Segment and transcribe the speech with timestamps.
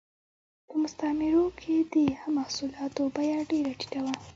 [0.67, 1.95] په مستعمرو کې د
[2.37, 4.15] محصولاتو بیه ډېره ټیټه وه